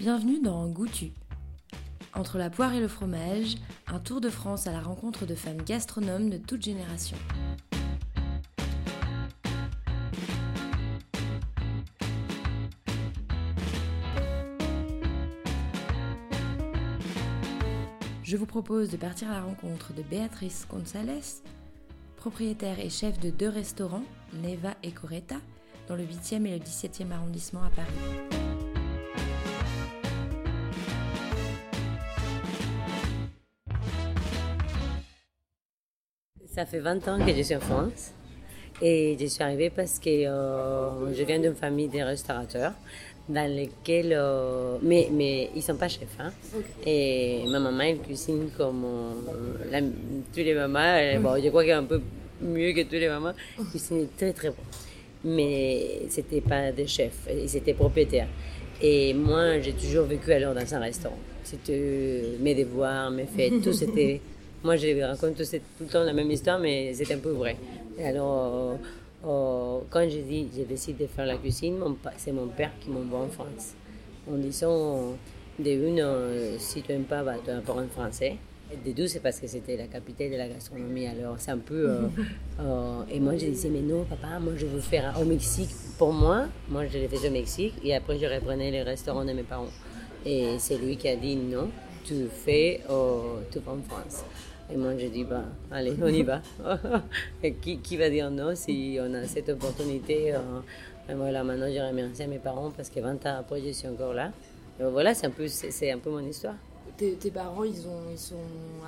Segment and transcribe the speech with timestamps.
[0.00, 1.12] Bienvenue dans Goûtu.
[2.14, 3.56] Entre la poire et le fromage,
[3.86, 7.18] un tour de France à la rencontre de femmes gastronomes de toutes générations.
[18.22, 21.42] Je vous propose de partir à la rencontre de Béatrice González,
[22.16, 24.04] propriétaire et chef de deux restaurants,
[24.42, 25.36] Neva et Coretta,
[25.88, 28.59] dans le 8e et le 17e arrondissement à Paris.
[36.60, 38.12] Ça fait 20 ans que je suis en France
[38.82, 42.74] et je suis arrivée parce que euh, je viens d'une famille de restaurateurs
[43.30, 46.18] dans lesquels, euh, mais, mais ils ne sont pas chefs.
[46.18, 46.30] Hein.
[46.84, 51.18] Et ma maman, elle cuisine comme euh, la, tous les mamans.
[51.22, 52.02] Bon, je crois qu'elle est un peu
[52.42, 53.32] mieux que tous les mamans.
[53.58, 54.64] Elle cuisine très très bon.
[55.24, 58.28] Mais c'était pas des chefs, ils étaient propriétaires.
[58.82, 61.18] Et moi, j'ai toujours vécu alors dans un restaurant.
[61.42, 64.20] C'était mes devoirs, mes fêtes, tout c'était
[64.62, 65.44] moi, je raconte tout,
[65.80, 67.56] le temps la même histoire, mais c'est un peu vrai.
[67.98, 68.78] Alors,
[69.24, 71.78] euh, euh, quand j'ai dit, j'ai décidé de faire la cuisine,
[72.18, 73.74] c'est mon père qui m'envoie en France.
[74.30, 75.14] En disant,
[75.58, 78.36] de une, euh, si tu n'aimes pas, bah, tu apprends en français.
[78.84, 81.06] De deux, c'est parce que c'était la capitale de la gastronomie.
[81.06, 81.96] Alors, c'est un peu.
[83.10, 85.70] et moi, je disais, mais non, papa, moi, je veux faire au Mexique.
[85.96, 87.74] Pour moi, moi, je l'ai fait au Mexique.
[87.82, 89.72] Et après, je reprenais les restaurants de mes parents.
[90.24, 91.70] Et c'est lui qui a dit, non,
[92.04, 94.24] tu fais, vas en France.
[94.72, 96.40] Et moi, j'ai dit, bah, allez, on y va.
[97.60, 100.38] qui, qui, va dire non si on a cette opportunité euh,
[101.10, 104.14] et voilà, maintenant, je remercie mes parents parce que 20 ans après, je suis encore
[104.14, 104.30] là.
[104.78, 106.54] Et voilà, c'est un, peu, c'est, un peu mon histoire.
[106.96, 108.36] Tes, parents, ils, ont, ils sont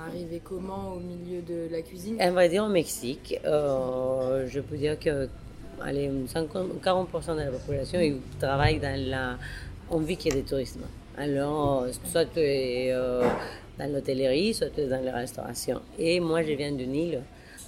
[0.07, 2.17] arrivés comment au milieu de la cuisine?
[2.19, 3.39] On va dire au Mexique.
[3.43, 5.27] Euh, je peux dire que
[5.81, 9.37] allez, 50, 40% de la population ils travaillent dans la...
[9.89, 10.79] On vit qu'il y a des touristes.
[11.17, 13.23] Alors, soit tu es euh,
[13.77, 15.81] dans l'hôtellerie, soit dans la restauration.
[15.97, 17.21] Et moi, je viens d'une île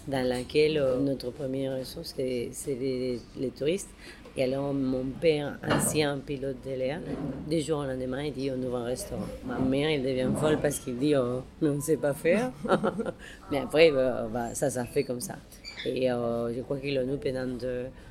[0.07, 3.19] dans laquelle euh, notre première ressource, c'est les,
[3.57, 3.89] touristes.
[4.37, 6.99] Et alors, mon père, ancien pilote de l'air,
[7.47, 9.25] des jours au lendemain, il dit on ouvre un restaurant.
[9.45, 12.51] Ma mère, elle devient folle parce qu'il dit oh, on ne sait pas faire.
[13.51, 15.35] Mais après, bah, bah, ça, ça fait comme ça.
[15.85, 17.57] Et euh, je crois qu'ils ont eu pendant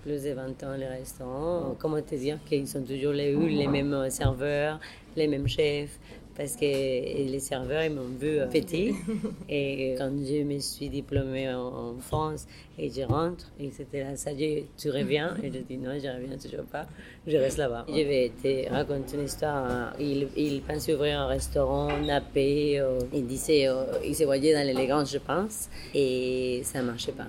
[0.03, 1.77] plus de 20 ans les restaurants.
[1.79, 4.81] Comment te dire qu'ils sont toujours les, les mêmes serveurs,
[5.17, 5.99] les mêmes chefs,
[6.37, 8.95] parce que les serveurs ils m'ont vu euh, fêter.
[9.49, 12.47] Et quand je me suis diplômée en, France
[12.79, 16.09] et je rentre, et c'était là, ça dit, tu reviens Et je dis non, je
[16.09, 16.87] reviens toujours pas,
[17.27, 17.87] je reste là-bas.
[17.89, 19.95] Je vais te raconter une histoire.
[20.01, 24.67] Il, il pensait ouvrir un restaurant nappé, euh, il disait, euh, il se voyait dans
[24.67, 27.29] l'élégance, je pense, et ça ne marchait pas.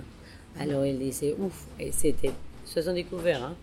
[0.59, 2.31] Alors il disait ouf, et c'était,
[2.65, 3.43] se sont découverts.
[3.43, 3.55] Hein.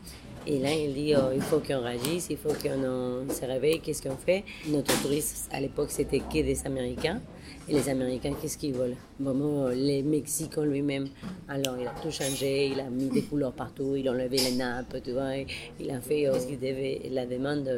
[0.46, 4.02] Et là, il dit oh, il faut qu'on réagisse, il faut qu'on se réveille, qu'est-ce
[4.02, 4.44] qu'on fait?
[4.68, 7.20] Notre touriste, à l'époque, c'était que des Américains.
[7.68, 8.96] Et les Américains, qu'est-ce qu'ils veulent?
[9.20, 11.08] Vraiment, les Mexicains lui-même.
[11.48, 14.56] Alors, il a tout changé, il a mis des couleurs partout, il a enlevé les
[14.56, 15.36] nappes, tu vois.
[15.78, 17.70] Il a fait euh, ce qu'il devait, la demande,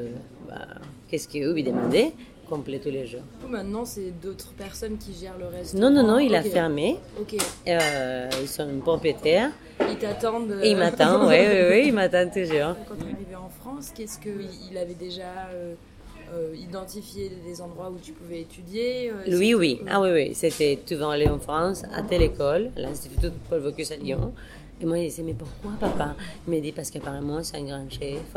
[0.48, 0.66] bah,
[1.08, 2.12] qu'est-ce qu'eux lui demandaient?
[2.44, 3.22] Complet tous les jours.
[3.49, 6.97] Maintenant, c'est d'autres personnes qui gèrent le reste Non, non, non, il a fermé.
[7.21, 7.37] Ok.
[7.66, 9.50] Euh, ils sont propriétaires.
[9.81, 12.77] Ils t'attendent euh, Ils m'attendent, oui, oui, oui, ils m'attendent toujours.
[12.88, 15.75] Quand tu es arrivé en France, qu'est-ce qu'il avait déjà euh,
[16.56, 19.81] identifié des endroits où tu pouvais étudier Oui, oui.
[19.88, 20.34] Ah oui, oui.
[20.34, 24.32] C'était, tu vas aller en France, à telle école, l'Institut Paul Bocuse à Lyon.
[24.80, 26.16] Et moi, je disais, mais pourquoi papa?
[26.46, 28.36] Il m'a dit, parce qu'apparemment, c'est un grand chef.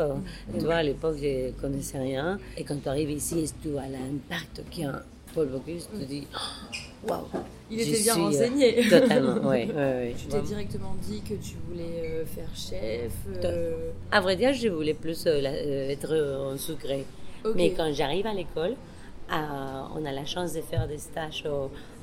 [0.52, 2.38] Tu vois, à l'époque, je ne connaissais rien.
[2.56, 5.02] Et quand tu arrives ici, tu vois l'impact qu'il y a
[5.34, 7.24] Paul Bocuse, tu te dis, oh, waouh
[7.70, 8.78] Il était bien renseigné.
[8.78, 9.66] Euh, totalement, oui.
[9.66, 13.12] Ouais, tu t'es directement dit que tu voulais euh, faire chef
[13.44, 13.90] euh...
[14.10, 16.14] À vrai dire, je voulais plus euh, être
[16.52, 17.04] en sucré.
[17.54, 18.74] Mais quand j'arrive à l'école,
[19.30, 21.44] on a la chance de faire des stages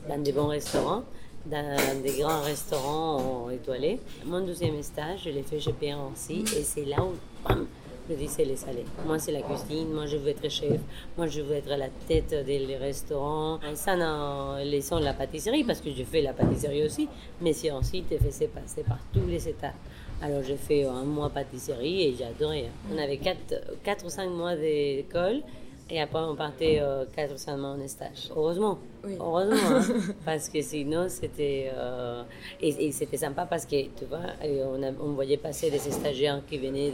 [0.07, 1.03] dans des bons restaurants
[1.45, 3.99] dans des grands restaurants étoilés.
[4.25, 7.13] Mon deuxième stage, je l'ai fait chez Pierre aussi, et c'est là où,
[7.47, 7.67] bam,
[8.09, 8.85] je dis c'est les salés.
[9.05, 10.79] Moi, c'est la cuisine, moi, je veux être chef,
[11.17, 13.59] moi, je veux être à la tête des restaurants.
[13.73, 17.07] Ça, non, laissons la pâtisserie, parce que je fais la pâtisserie aussi,
[17.41, 19.73] mais si ensuite, faisais passer par tous les états.
[20.21, 22.69] Alors, j'ai fait un mois pâtisserie et j'ai adoré.
[22.93, 25.41] On avait 4 ou 5 mois d'école.
[25.89, 28.31] Et après, on partait euh, 4 ou 5 mois en stage.
[28.35, 28.79] Heureusement.
[29.03, 29.55] Heureusement.
[29.69, 29.81] Hein.
[30.25, 31.71] parce que sinon, c'était.
[31.75, 32.23] Euh,
[32.59, 36.91] et, c'était sympa parce que, tu vois, on, on, voyait passer des stagiaires qui venaient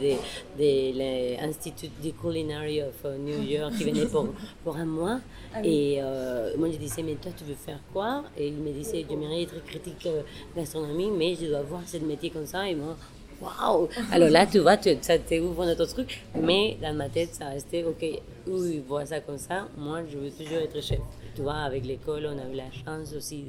[0.58, 4.28] de, l'Institut de Culinary of euh, New York, qui venaient pour,
[4.62, 5.20] pour un mois.
[5.54, 8.24] Ah et euh, moi, je disais, mais toi, tu veux faire quoi?
[8.36, 10.06] Et il me disait, je mérite être critique
[10.54, 12.68] gastronomie, mais je dois voir ce métier comme ça.
[12.68, 12.96] Et moi,
[13.40, 17.48] waouh Alors là, tu vois, tu, ça t'ouvre notre truc, mais dans ma tête, ça
[17.48, 18.02] restait, ok,
[18.48, 21.00] eux, ils voient ça comme ça, moi, je veux toujours être chef.
[21.34, 23.44] Tu vois, avec l'école, on a eu la chance aussi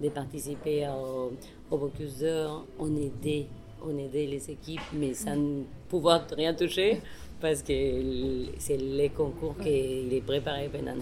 [0.00, 1.32] de, participer au,
[1.70, 3.46] au Bocuse d'Or, on aidait,
[3.82, 5.38] on aidait les équipes, mais sans
[5.88, 7.00] pouvoir rien toucher,
[7.40, 7.72] parce que
[8.58, 10.96] c'est les concours qu'il est préparé pendant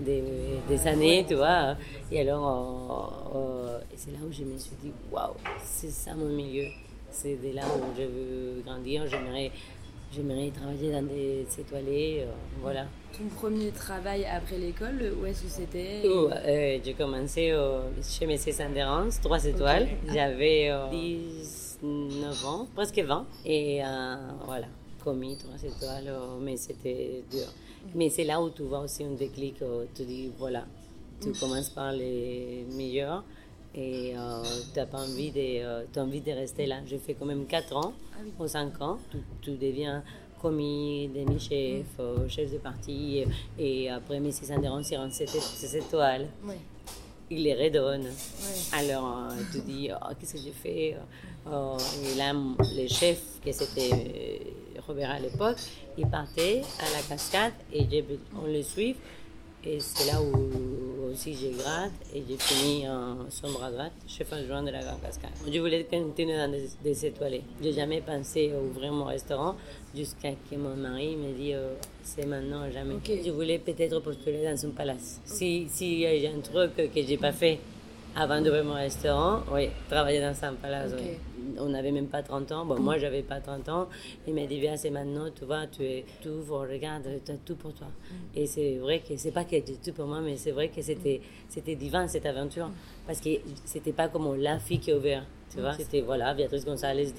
[0.00, 0.22] des,
[0.68, 1.76] des, années, tu vois.
[2.10, 6.28] Et alors, euh, euh, c'est là où je me suis dit, waouh, c'est ça mon
[6.28, 6.68] milieu.
[7.12, 9.06] C'est de là où je veux grandir.
[9.06, 9.50] J'aimerais,
[10.12, 12.22] j'aimerais travailler dans des étoilés.
[12.22, 12.86] Euh, voilà.
[13.16, 16.02] Ton premier travail après l'école, où est-ce que c'était?
[16.04, 17.54] Euh, J'ai commencé
[18.02, 19.88] chez Messieurs Sanderance, 3 étoiles.
[20.12, 23.26] J'avais 19 ans, presque 20.
[23.44, 23.82] Et
[24.46, 24.66] voilà,
[25.04, 27.46] commis 3 étoiles, mais c'était dur.
[27.94, 29.56] Mais c'est là où tu vois aussi un déclic,
[29.94, 30.64] tu dis voilà,
[31.20, 31.32] tu mm.
[31.34, 33.24] commences par les meilleurs
[33.74, 34.42] et euh,
[34.72, 36.76] tu n'as pas envie de, euh, as envie de rester là.
[36.86, 38.98] J'ai fait quand même 4 ans ah ou 5 ans.
[39.40, 40.02] Tu, deviens
[40.40, 42.00] commis, demi-chef, mm.
[42.00, 43.24] euh, chef de parti.
[43.58, 46.28] Et, après mes 6 ans de sur 7 étoiles.
[47.30, 48.08] Il les redonne.
[48.74, 50.96] Alors tu dis, oh, qu'est-ce que j'ai fait
[51.46, 54.42] Et là, le chef, qui c'était
[54.86, 55.56] Robert à l'époque,
[55.96, 57.86] il partait à la cascade et
[58.36, 58.96] on le suit.
[59.64, 64.32] Et c'est là où aussi j'ai grade et j'ai fini en sombre à droite, chef
[64.32, 65.30] adjoint de la Grande Cascade.
[65.50, 67.42] Je voulais continuer dans des, des étoilés.
[67.62, 69.54] J'ai jamais pensé ouvrir mon restaurant
[69.94, 72.94] jusqu'à que mon mari me dit euh, c'est maintenant jamais.
[73.06, 75.20] Je voulais peut-être postuler dans un palace.
[75.24, 77.58] Si S'il y a un truc que j'ai pas fait
[78.16, 81.18] avant d'ouvrir mon restaurant, oui, travailler dans un palace, oui
[81.58, 82.64] on n'avait même pas 30 ans.
[82.64, 83.88] Bon, moi, j'avais pas 30 ans.
[84.26, 87.56] Il m'a dit, viens, c'est maintenant, tu vois, tu es tout, regarde, tu as tout
[87.56, 87.88] pour toi.
[87.88, 88.38] Mm.
[88.38, 90.82] Et c'est vrai que c'est pas que tu tout pour moi, mais c'est vrai que
[90.82, 92.70] c'était, c'était divin, cette aventure.
[93.06, 93.30] Parce que
[93.64, 95.24] c'était pas comme la fille qui a ouvert.
[95.52, 97.12] Tu vois, c'était voilà, Béatrice González,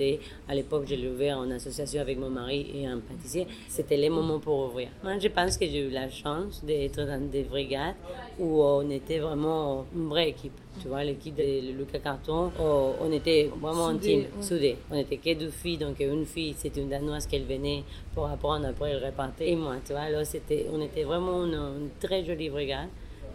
[0.48, 3.46] à l'époque, je l'ai ouvert en association avec mon mari et un pâtissier.
[3.68, 4.90] C'était les moments pour ouvrir.
[5.04, 7.96] Moi, je pense que j'ai eu la chance d'être dans des brigades
[8.40, 10.54] où on était vraiment une vraie équipe.
[10.82, 14.78] Tu vois, l'équipe de Lucas Carton, oh, on était vraiment intime, soudés.
[14.90, 17.84] On était que deux filles, donc une fille, c'était une Danoise qu'elle venait
[18.16, 19.52] pour apprendre, après elle repartait.
[19.52, 22.90] Et moi, tu vois, alors c'était, on était vraiment une, très jolie brigade.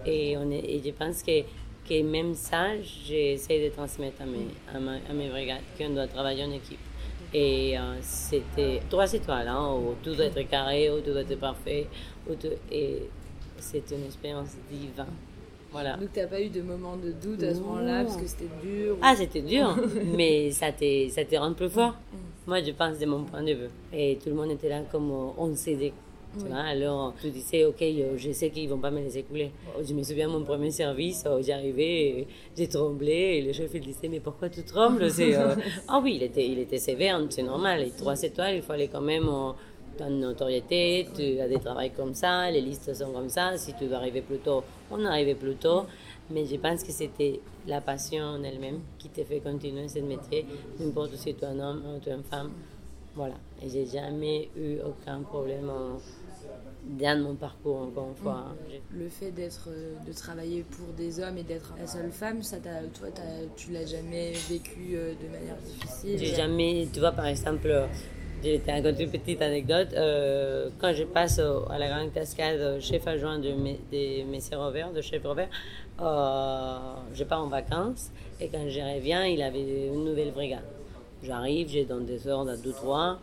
[0.05, 1.43] Et, on est, et je pense que
[1.89, 6.07] que même ça, j'essaie de transmettre à mes, à, ma, à mes brigades, qu'on doit
[6.07, 6.79] travailler en équipe.
[7.33, 11.39] Et euh, c'était trois étoiles, hein, où tout doit être carré, où tout doit être
[11.39, 11.87] parfait.
[12.29, 12.33] Où
[12.71, 13.03] et
[13.59, 14.91] c'est une expérience divine.
[15.71, 15.97] Voilà.
[15.97, 18.49] Donc, tu n'as pas eu de moment de doute à ce moment-là, parce que c'était
[18.63, 19.77] dur Ah, c'était dur,
[20.17, 21.93] mais ça te, ça te rend plus fort.
[21.93, 22.17] Mm.
[22.47, 23.69] Moi, je pense de mon point de vue.
[23.93, 25.93] Et tout le monde était là comme on s'aidait
[26.55, 29.51] alors, tu disais, OK, euh, je sais qu'ils ne vont pas me laisser couler.
[29.83, 32.27] Je me souviens, mon premier service, euh, j'arrivais,
[32.57, 35.03] j'ai tremblé, et le chef il disait, mais pourquoi tu trembles?
[35.03, 35.55] Euh,
[35.89, 37.81] Ah oui, il était, il était sévère, c'est normal.
[37.81, 39.29] Les trois étoiles, il fallait quand même
[39.97, 43.87] ta notoriété, tu as des travails comme ça, les listes sont comme ça, si tu
[43.87, 45.83] dois arriver plus tôt, on arrivait plus tôt.
[46.31, 50.47] Mais je pense que c'était la passion en elle-même qui te fait continuer ce métier,
[50.79, 52.51] n'importe si tu es un homme ou tu es une femme.
[53.17, 53.35] Voilà.
[53.61, 55.71] Et j'ai jamais eu aucun problème
[56.89, 58.45] dans mon parcours, encore une fois.
[58.91, 62.57] Le fait d'être, euh, de travailler pour des hommes et d'être la seule femme, ça
[62.59, 63.09] toi,
[63.57, 66.19] tu l'as jamais vécu euh, de manière difficile?
[66.19, 67.87] J'ai jamais, tu vois, par exemple,
[68.43, 69.89] j'ai raconter une petite anecdote.
[69.95, 75.03] Euh, quand je passe à la Grande Cascade, chef adjoint de, de Messieurs Robert, de
[75.03, 75.51] chef Robert,
[75.99, 78.11] je pars en vacances
[78.41, 80.65] et quand je reviens, il avait une nouvelle brigade.
[81.23, 83.17] J'arrive, j'ai dans des ordres à 2-3,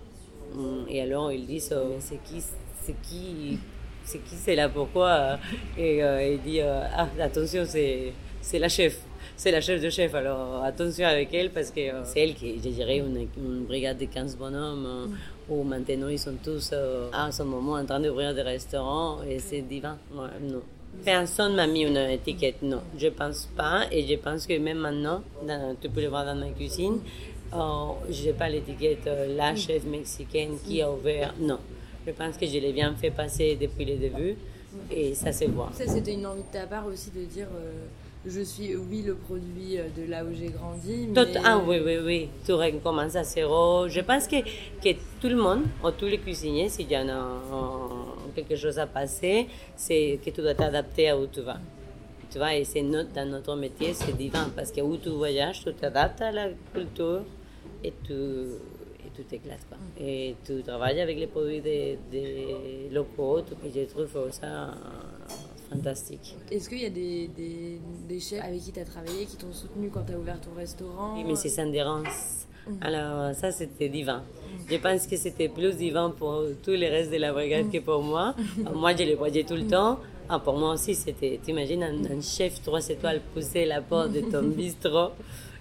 [0.53, 2.41] hum, et alors ils disent c'est qui
[2.85, 3.57] c'est qui
[4.03, 5.35] c'est qui c'est là pourquoi euh,
[5.77, 8.99] et euh, il dit euh, ah attention c'est c'est la chef
[9.35, 12.69] c'est la chef de chef alors attention avec elle parce que c'est elle qui je
[12.69, 15.51] dirais une, une, brigade de 15 bonhommes mm.
[15.51, 16.73] où maintenant ils sont tous
[17.11, 20.61] à ce moment en train d'ouvrir des restaurants et c'est divin non
[21.03, 23.81] Personne m'a mis une étiquette, non, je pense pas.
[23.91, 25.23] Et je pense que même maintenant,
[25.81, 26.99] tu peux le voir dans ma cuisine,
[27.51, 31.59] je n'ai pas l'étiquette la chef mexicaine qui a ouvert, non.
[32.05, 34.35] Je pense que je l'ai bien fait passer depuis le début
[34.91, 35.69] et ça se voit.
[35.73, 37.85] Ça, c'était une envie de ta part aussi de dire euh,
[38.25, 41.07] je suis, oui, le produit euh, de là où j'ai grandi.
[41.07, 41.37] Mais...
[41.43, 42.29] ah oui, oui, oui.
[42.45, 43.87] Tu recommences à zéro.
[43.87, 47.23] Je pense que, que tout le monde, ou tous les cuisiniers, s'il y en a
[48.35, 51.59] quelque chose à passer, c'est que tu dois t'adapter à où tu vas.
[52.31, 55.63] Tu vois, et c'est notre, dans notre métier, c'est divin parce que où tu voyages,
[55.63, 57.21] tu t'adaptes à la culture
[57.83, 58.13] et tu
[59.15, 59.65] tout éclate.
[59.69, 59.77] Quoi.
[59.99, 64.73] Et tu travailles avec les produits des, des locaux, et je trouve ça
[65.69, 66.35] fantastique.
[66.51, 69.51] Est-ce qu'il y a des, des, des, chefs avec qui tu as travaillé qui t'ont
[69.51, 71.15] soutenu quand tu as ouvert ton restaurant?
[71.15, 71.71] Oui, mais c'est sans
[72.81, 74.23] Alors ça, c'était divin.
[74.69, 78.01] Je pense que c'était plus divin pour tous les restes de la brigade que pour
[78.01, 78.35] moi.
[78.73, 79.99] Moi, je les voyais tout le temps.
[80.27, 84.21] Ah, pour moi aussi, c'était, tu imagines, un, chef trois étoiles pousser la porte de
[84.21, 85.11] ton bistrot.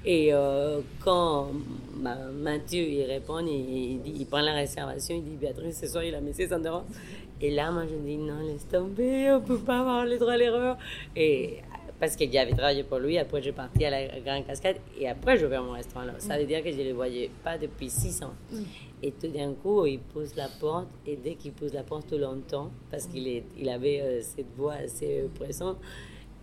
[0.05, 1.49] Et euh, quand
[1.97, 6.15] bah, Mathieu il répond, il, il, prend la réservation, il dit Béatrice, ce soir il
[6.15, 6.85] a mis ses endroits.
[7.41, 10.33] Et là, moi je dis non, laisse tomber, on ne peut pas avoir le droit
[10.33, 10.77] à l'erreur.
[11.17, 11.59] Et
[11.99, 13.17] parce que j'avais travaillé pour lui.
[13.19, 16.05] Après, j'ai parti à la Grande Cascade et après, j'ai ouvert mon restaurant.
[16.05, 16.15] Là.
[16.19, 18.35] Ça veut dire que je ne le voyais pas depuis six ans.
[19.03, 22.19] Et tout d'un coup, il pousse la porte et dès qu'il pousse la porte, tout
[22.19, 25.79] longtemps, parce qu'il il avait euh, cette voix assez euh, pressante.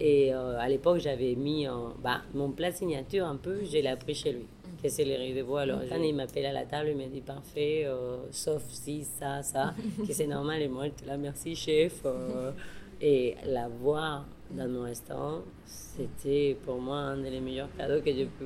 [0.03, 1.67] Et euh, à l'époque, j'avais mis
[2.03, 4.48] bah, mon plat signature un peu, je l'ai appris chez lui,
[4.81, 5.62] que c'est les riz de voix.
[5.62, 7.88] Alors, quand il m'appelle à la table, il m'a dit parfait,
[8.31, 9.75] sauf si, ça, ça,
[10.08, 10.63] que c'est normal.
[10.63, 12.03] Et moi, je là, merci chef.
[13.01, 18.25] et la voix dans mon restaurant, c'était pour moi un des meilleurs cadeaux que j'ai
[18.25, 18.46] pu.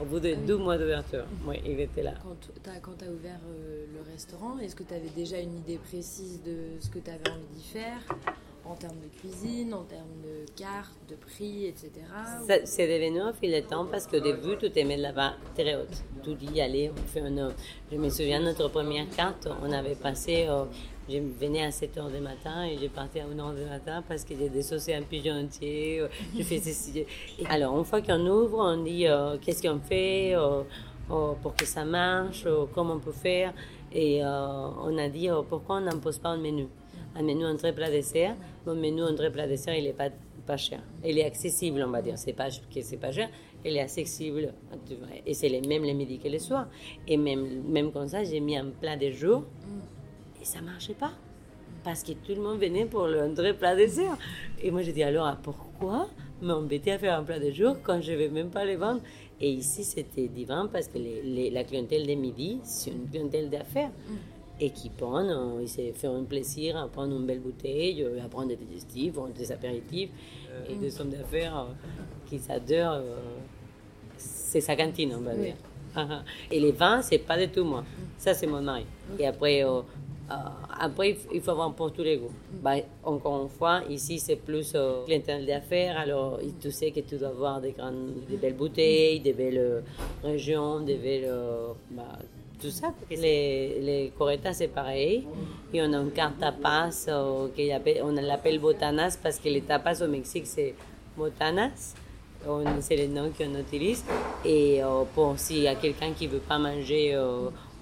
[0.00, 2.14] Au bout de 12 mois d'ouverture, oui, il était là.
[2.22, 2.36] Quand
[2.96, 6.80] tu as, ouvert euh, le restaurant, est-ce que tu avais déjà une idée précise de
[6.80, 8.00] ce que tu avais envie d'y faire?
[8.64, 11.90] En termes de cuisine, en termes de carte, de prix, etc.
[12.64, 15.86] C'est devenu au fil du temps parce qu'au début, tout est mis là-bas très haut.
[16.22, 17.52] Tout dit, allez, on fait un.
[17.90, 20.46] Je me souviens, notre première carte, on avait passé.
[20.48, 20.64] Euh,
[21.08, 24.04] je venais à 7 h du matin et je partais à 1 h du matin
[24.06, 26.00] parce que j'ai désaucé un pigeon entier.
[26.00, 27.06] Euh, je faisais
[27.48, 30.34] Alors, une fois qu'on ouvre, on dit euh, qu'est-ce qu'on fait
[31.08, 33.52] pour que ça marche, comment on peut faire.
[33.92, 36.68] Et on a dit pourquoi on n'impose pas un menu?
[37.14, 38.36] Un menu entrée plat dessert.
[38.66, 40.10] Mon menu entrée plat dessert, il n'est pas,
[40.46, 40.80] pas cher.
[41.04, 42.18] Il est accessible, on va dire.
[42.18, 43.28] C'est pas que c'est pas cher,
[43.64, 44.52] il est accessible.
[45.26, 46.68] Et c'est les mêmes les midis que les soirs.
[47.06, 49.44] Et même, même comme ça, j'ai mis un plat de jour
[50.40, 51.12] et ça marchait pas.
[51.84, 54.16] Parce que tout le monde venait pour l'entrée plat dessert.
[54.62, 56.08] Et moi, j'ai dit alors, ah, pourquoi
[56.40, 59.00] m'embêter à faire un plat de jour quand je ne vais même pas les vendre?
[59.40, 63.90] Et ici, c'était divin parce que les, la clientèle des midi, c'est une clientèle d'affaires
[64.60, 68.22] et qui prennent, euh, ils se font un plaisir à prendre une belle bouteille, euh,
[68.24, 70.10] à prendre des digestifs, des apéritifs,
[70.68, 71.64] et des hommes d'affaires euh,
[72.26, 73.00] qui s'adorent.
[74.16, 75.54] c'est sa cantine, on va dire.
[76.50, 77.84] Et les vins, c'est pas du tout moi.
[78.16, 78.86] Ça, c'est mon mari.
[79.18, 79.62] Et après,
[80.78, 82.32] après, il faut avoir pour tous les goûts.
[82.62, 85.98] Bah, encore une fois, ici, c'est plus euh, clientèle d'affaires.
[85.98, 89.82] Alors, tu sais que tu dois avoir des, grandes, des belles bouteilles, des belles
[90.22, 91.30] régions, des belles.
[91.90, 92.18] Bah,
[92.62, 92.94] tout ça.
[93.10, 94.12] Les, les
[94.52, 95.26] c'est pareil.
[95.74, 97.48] Et on a une carte tapas, euh,
[98.02, 100.74] on l'appelle botanas parce que les tapas au Mexique, c'est
[101.16, 101.94] botanas.
[102.80, 104.04] C'est le nom qu'on utilise.
[104.44, 107.16] Et euh, pour s'il y a quelqu'un qui ne veut pas manger,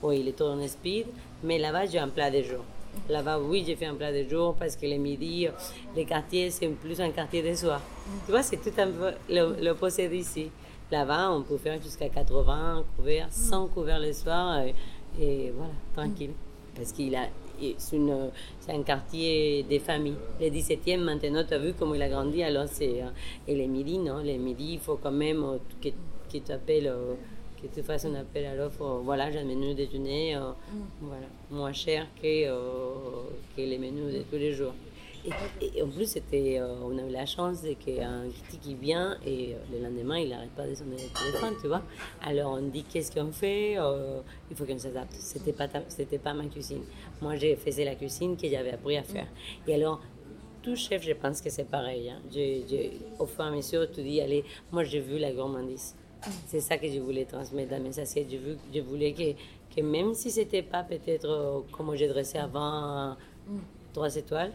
[0.02, 1.06] ou il est trop en speed,
[1.44, 2.64] mais là-bas, j'ai un plat de jour.
[3.08, 5.48] Là-bas, oui, j'ai fait un plat de jour parce que les midis,
[5.96, 7.80] les quartiers, c'est plus un quartier de soir.
[8.26, 9.12] Tu vois, c'est tout un peu
[9.62, 10.50] l'opposé d'ici.
[10.90, 14.64] Là-bas, on peut faire jusqu'à 80 couverts, 100 couverts le soir,
[15.20, 16.32] et, voilà, tranquille.
[16.74, 17.28] Parce qu'il a,
[17.78, 20.16] c'est un quartier des familles.
[20.40, 23.02] Le 17e, maintenant, tu as vu comment il a grandi, alors c'est.
[23.02, 23.08] Euh,
[23.46, 25.88] et les midis, non, les midis, il faut quand même euh, que,
[26.32, 26.88] que tu appelles.
[26.88, 27.14] Euh,
[27.60, 30.80] que tu fasses un appel à l'offre, voilà, j'ai un menu déjeuner, mm.
[31.02, 34.72] voilà, moins cher que, que les menus de tous les jours.
[35.60, 38.74] Et, en plus, c'était, euh, on a eu la chance qu'il y un critique qui
[38.74, 41.82] vient et euh, le lendemain, il n'arrête pas de sonner le téléphone, tu vois.
[42.22, 45.12] Alors on dit qu'est-ce qu'on fait euh, Il faut qu'on s'adapte.
[45.12, 46.82] C'était pas, c'était pas ma cuisine.
[47.20, 49.26] Moi, j'ai fait la cuisine que j'avais appris à faire.
[49.66, 50.00] Et alors,
[50.62, 52.10] tout chef, je pense que c'est pareil.
[52.10, 52.20] Hein.
[53.18, 55.94] au fur et à mesure, tu dis, allez, moi j'ai vu la gourmandise.
[56.46, 58.30] C'est ça que je voulais transmettre dans mes assiettes.
[58.30, 58.36] Je,
[58.74, 59.32] je voulais que,
[59.74, 63.16] que même si c'était pas peut-être comme j'ai dressé avant,
[63.92, 64.52] trois étoiles,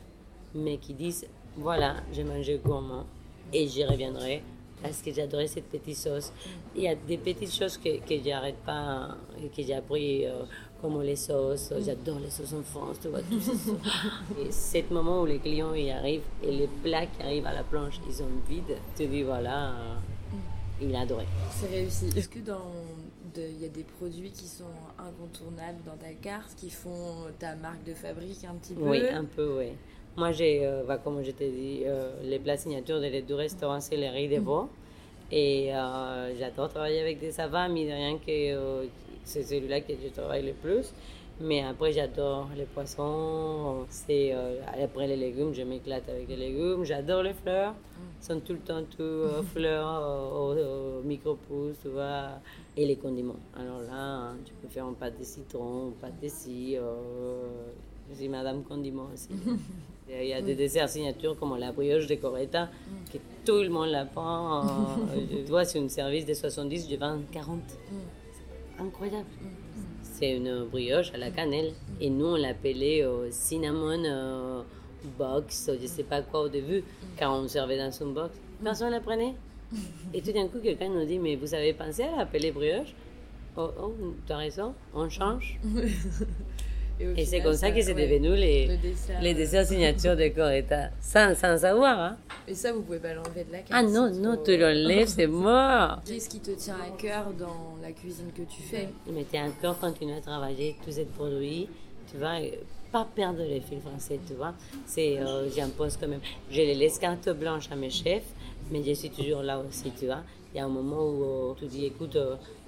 [0.56, 3.06] mais qui disent voilà, j'ai mangé gourmand
[3.54, 4.42] et j'y reviendrai
[4.82, 6.32] parce que j'adorais cette petite sauce.
[6.76, 10.44] Il y a des petites choses que, que j'arrête pas et que j'ai appris, euh,
[10.82, 11.74] comme les sauces.
[11.80, 13.52] J'adore les sauces en France, tu vois, tout ça.
[14.40, 17.54] et c'est le moment où les clients y arrivent et les plats qui arrivent à
[17.54, 18.78] la planche, ils sont vides.
[18.96, 19.96] Tu dis voilà, euh,
[20.82, 21.26] il a adoré.
[21.52, 22.10] C'est réussi.
[22.16, 22.72] Est-ce que dans
[23.38, 24.64] il y a des produits qui sont
[24.98, 28.90] incontournables dans ta carte, qui font ta marque de fabrique un petit peu?
[28.90, 29.72] Oui, un peu, oui.
[30.18, 33.82] Moi, j'ai, euh, bah, comme je t'ai dit, euh, les plats signatures des deux restaurants,
[33.82, 34.70] c'est les riz de veau.
[35.30, 38.88] Et euh, j'adore travailler avec des savants, mais de rien que
[39.26, 40.94] c'est celui-là que je travaille le plus.
[41.42, 43.86] Mais après, j'adore les poissons.
[43.90, 44.34] C'est,
[44.82, 46.86] après les légumes, je m'éclate avec les légumes.
[46.86, 47.74] J'adore les fleurs.
[48.22, 52.40] Ils sont tout le temps tout fleurs, au, micro-pouces, tu vois.
[52.78, 53.42] Et les condiments.
[53.54, 56.78] Alors là, tu peux faire un pâte de citron, un pâte de scie.
[58.10, 59.28] je dis Madame Condiment aussi.
[60.08, 62.70] Il y a des desserts signatures comme la brioche de Coretta,
[63.12, 64.64] que tout le monde la prend.
[65.30, 67.60] tu vois, c'est un service de 70, je vends 40.
[68.80, 69.26] incroyable.
[70.02, 71.74] C'est une brioche à la cannelle.
[72.00, 74.62] Et nous, on l'appelait euh, cinnamon euh,
[75.18, 76.84] box, je sais pas quoi au début,
[77.18, 78.40] quand on servait dans son box.
[78.64, 79.36] Personne ne la prenait.
[80.14, 82.94] Et tout d'un coup, quelqu'un nous dit Mais vous avez pensé à l'appeler brioche?
[83.58, 83.94] Oh, oh
[84.26, 85.60] tu as raison, on change.
[87.00, 88.70] Et, c'est comme ça que c'est devenu les,
[89.22, 92.00] les desserts euh, signature de Coretta, sans, sans savoir.
[92.00, 92.18] Hein.
[92.48, 93.72] Et ça, vous pouvez pas l'enlever de la carte.
[93.74, 96.00] Ah non, non, tu l'enlèves, c'est mort.
[96.06, 99.50] Qu'est-ce qui te tient à cœur dans la cuisine que tu fais me tient à
[99.62, 101.68] cœur continuer à travailler tous ces produits,
[102.10, 102.38] tu vois,
[102.94, 104.54] pas perdre les fils français, tu vois.
[104.86, 106.22] C'est, euh, j'impose quand même.
[106.50, 108.24] J'ai les cartes blanches à mes chefs,
[108.72, 110.24] mais je suis toujours là aussi, tu vois.
[110.54, 112.18] Il y a un moment où euh, tu dis, écoute,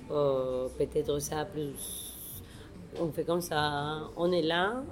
[0.09, 2.06] peut-être ça plus
[3.01, 3.99] on fait comme ça.
[4.15, 4.83] On est là,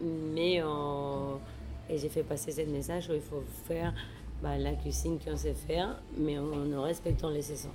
[0.00, 0.62] mais
[1.90, 3.92] et j'ai fait passer ce message où il faut faire
[4.42, 7.70] bah, la cuisine qu'on sait faire, mais en, respectant les saisons.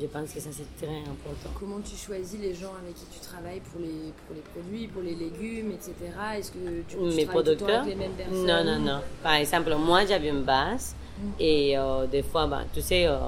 [0.00, 1.50] Je pense que ça c'est très important.
[1.58, 5.02] Comment tu choisis les gens avec qui tu travailles pour les, pour les produits, pour
[5.02, 5.92] les légumes, etc.
[6.38, 7.84] Est-ce que tu, tu Mes producteurs?
[7.84, 9.00] les mêmes personnes Non, non, non.
[9.22, 11.28] Par exemple, moi j'avais une base mm.
[11.38, 13.18] et euh, des fois, bah, tu sais, euh,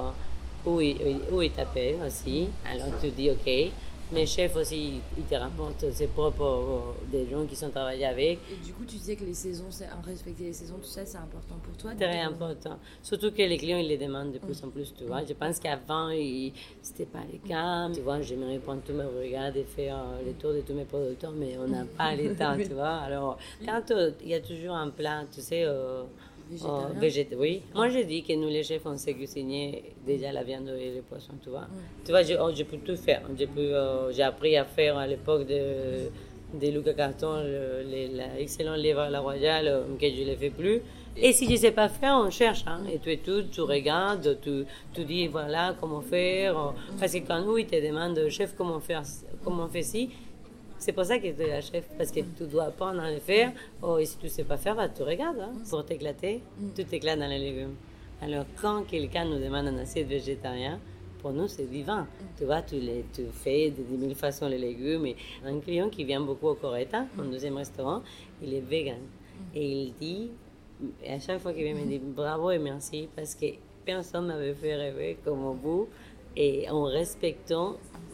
[0.64, 0.97] où, il,
[1.31, 2.49] où il t'appelle aussi.
[2.64, 3.73] Alors tu dis ok.
[4.12, 6.80] Mes chefs aussi, ils te rapportent ses propres euh,
[7.11, 8.38] des gens qui sont travaillés avec.
[8.52, 9.64] Et du coup, tu disais que les saisons,
[10.04, 12.78] respecter les saisons, tout ça, c'est important pour toi Très important.
[13.02, 15.25] Surtout que les clients, ils les demandent de plus en plus, tu vois.
[15.25, 16.11] Je pense qu'avant,
[16.82, 17.88] c'était pas le cas.
[17.94, 20.84] Tu vois, j'aimerais prendre tous mes regards et faire euh, le tour de tous mes
[20.84, 22.96] producteurs, mais on n'a pas le temps, tu vois.
[22.96, 25.64] Alors, quand euh, il y a toujours un plat, tu sais,
[26.64, 26.82] Oh,
[27.38, 27.62] oui.
[27.75, 31.00] Moi, je dis que nous, les chefs, on sait cuisiner déjà la viande et les
[31.00, 31.66] poissons, tu vois.
[32.04, 33.23] Tu vois, je, oh, je, peux tout faire.
[33.58, 36.08] Euh, j'ai appris à faire à l'époque de,
[36.58, 37.42] de Luca Carton,
[38.38, 40.80] l'excellent livre à la royale, euh, que je ne le fais plus.
[41.16, 42.64] Et si je ne sais pas faire, on cherche.
[42.66, 42.80] Hein.
[42.92, 46.75] Et tu es tout, tu regardes, tu, tu dis voilà comment faire.
[46.99, 49.02] Parce que quand nous, ils te demandent, chef, comment faire,
[49.44, 50.11] comment on fait ci,
[50.84, 53.18] c'est pour ça que tu es la chef, parce que tu dois apprendre à le
[53.18, 53.52] faire.
[53.80, 56.42] Oh, et si tu ne sais pas faire, bah, tu regardes hein, pour t'éclater.
[56.76, 57.75] Tu t'éclates dans les légumes.
[58.20, 60.78] Alors, quand quelqu'un nous demande un assiette végétarien,
[61.23, 62.06] pour nous, c'est vivant.
[62.36, 65.06] Tu vois, tu, les, tu fais de 10 000 façons les légumes.
[65.06, 68.02] Et un client qui vient beaucoup au Coretta, mon deuxième restaurant,
[68.42, 69.00] il est vegan.
[69.54, 70.30] Et il dit,
[71.08, 73.47] à chaque fois qu'il vient, il me dit bravo et merci parce que
[73.86, 75.88] personne m'avait fait rêver comme vous
[76.36, 78.13] et en respectant mm,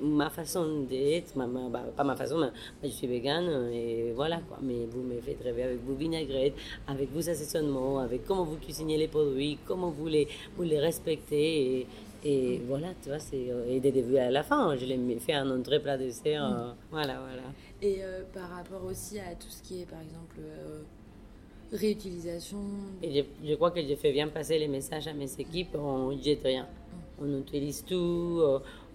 [0.00, 2.38] ma façon d'être, bah, pas ma façon,
[2.82, 4.58] mais je suis végane et voilà quoi.
[4.62, 6.54] Mais vous me faites rêver avec vos vinaigrettes,
[6.86, 11.80] avec vos assaisonnements, avec comment vous cuisinez les produits, comment vous les, vous les respectez.
[11.80, 11.86] Et,
[12.24, 13.50] et voilà, tu vois, c'est.
[13.50, 16.48] Euh, et des débuts à la fin, je l'ai fait un entrée plat dessert.
[16.48, 16.52] Mm.
[16.52, 17.42] Euh, voilà, voilà.
[17.80, 20.38] Et euh, par rapport aussi à tout ce qui est, par exemple,
[21.72, 22.58] réutilisation.
[23.02, 26.12] Et je, je, crois que j'ai fait bien passer les messages à mes équipes, on
[26.12, 26.62] ne jette rien.
[26.62, 27.24] Mm.
[27.24, 28.40] On utilise tout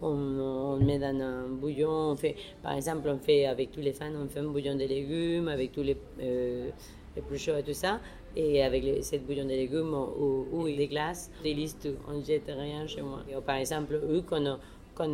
[0.01, 4.11] on, met dans un bouillon, on fait, par exemple, on fait avec tous les fans,
[4.15, 6.69] on fait un bouillon de légumes, avec tous les, euh,
[7.15, 7.99] les plus chauds et tout ça,
[8.35, 12.23] et avec les, cette bouillon de légumes ou, ou des glaces, des listes, on ne
[12.23, 13.23] jette rien chez moi.
[13.45, 14.59] par exemple, eux, quand,
[14.95, 15.13] quand,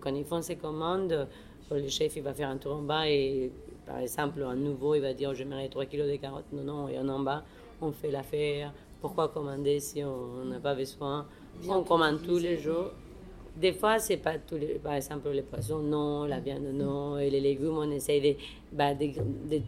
[0.00, 1.26] quand ils font ces commandes,
[1.70, 3.52] le chef il va faire un tour en bas et
[3.88, 6.52] par exemple, un nouveau, il va dire Je mets 3 kilos de carottes.
[6.52, 7.42] Non, non, et en bas,
[7.80, 8.74] on fait l'affaire.
[9.00, 11.26] Pourquoi commander si on n'a pas besoin?
[11.66, 12.90] On commande tous les jours.
[13.60, 17.28] Des fois, c'est pas tous les, par exemple, les poissons, non, la viande, non, et
[17.28, 18.36] les légumes, on essaye des,
[18.72, 19.12] bah, des,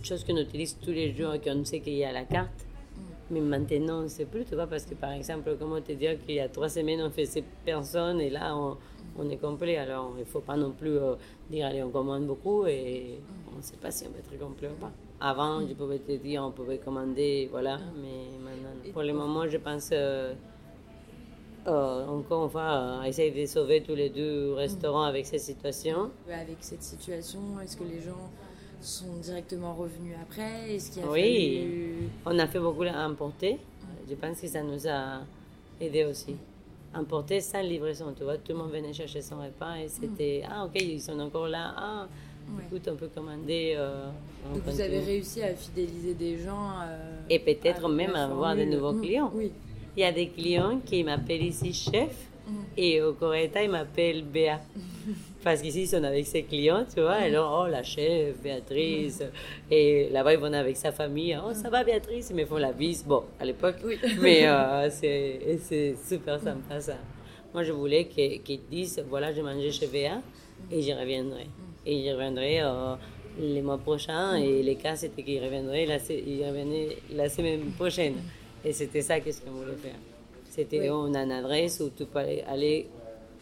[0.02, 2.50] choses qu'on utilise tous les jours et qu'on sait qu'il y a à la carte.
[2.60, 3.00] Mm.
[3.32, 6.24] Mais maintenant, on ne sait plus, tu vois, parce que par exemple, comment te dire
[6.24, 8.76] qu'il y a trois semaines, on fait ces personnes et là, on,
[9.18, 9.76] on est complet.
[9.76, 11.16] Alors, il ne faut pas non plus euh,
[11.50, 13.18] dire, allez, on commande beaucoup et
[13.52, 14.92] on ne sait pas si on va être complet ou pas.
[15.20, 19.56] Avant, je pouvais te dire, on pouvait commander, voilà, mais maintenant, pour le moment, je
[19.56, 19.90] pense.
[19.92, 20.34] Euh,
[21.66, 26.10] euh, encore fois, essayer de sauver tous les deux restaurants avec cette situation.
[26.30, 28.30] Avec cette situation, est-ce que les gens
[28.80, 30.74] sont directement revenus après?
[30.74, 33.58] Est-ce qu'il Oui, on a fait beaucoup à importer.
[34.08, 35.20] Je pense que ça nous a
[35.80, 36.36] aidé aussi.
[36.92, 40.64] Importer sans livraison, tu vois, tout le monde venait chercher son repas et c'était Ah,
[40.64, 41.72] ok, ils sont encore là.
[41.76, 42.08] Ah,
[42.66, 43.74] écoute, on peut commander.
[43.76, 44.06] Euh,
[44.52, 46.70] Donc vous avez réussi à fidéliser des gens.
[46.82, 49.30] Euh, et peut-être même à avoir de nouveaux clients.
[49.34, 49.52] Oui.
[49.96, 52.14] Il y a des clients qui m'appellent ici chef
[52.46, 52.52] mm.
[52.76, 54.60] et au Coretta, ils m'appellent Béa.
[55.42, 57.26] Parce qu'ici, ils sont avec ses clients, tu vois.
[57.26, 59.22] Et là, oh, la chef, Béatrice.
[59.70, 61.38] Et là-bas, ils vont avec sa famille.
[61.42, 62.28] Oh, ça va, Béatrice?
[62.30, 63.04] Ils me font la bise.
[63.04, 63.76] Bon, à l'époque.
[64.20, 66.96] Mais euh, c'est super sympa, ça.
[67.54, 70.20] Moi, je voulais qu'ils disent voilà, je mangeais chez Béa
[70.70, 71.46] et j'y reviendrai.
[71.86, 72.94] Et j'y reviendrai euh,
[73.38, 74.36] les mois prochains.
[74.36, 75.96] Et les cas, c'était qu'ils reviendraient la,
[77.12, 78.16] la semaine prochaine.
[78.64, 79.96] Et c'était ça qu'est-ce qu'on voulait faire.
[80.48, 82.88] C'était on a une adresse où tu peux aller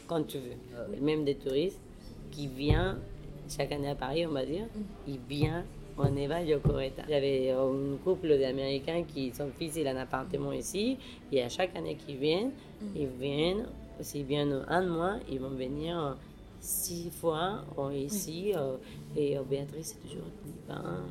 [0.07, 1.01] quand tu veux.
[1.01, 1.81] Même des touristes.
[2.31, 2.99] qui vient
[3.49, 4.67] chaque année à Paris, on va dire,
[5.07, 5.65] il vient
[5.97, 7.03] en Eva Yokoreta.
[7.09, 10.97] J'avais un couple d'Américains qui, son fils, il a un appartement ici,
[11.33, 12.53] et à chaque année qu'ils viennent,
[12.95, 13.67] ils viennent,
[14.01, 16.17] s'ils viennent un mois, ils vont venir
[16.61, 18.77] six fois ici, euh,
[19.16, 20.27] et euh, Béatrice, c'est toujours
[20.68, 21.05] ben,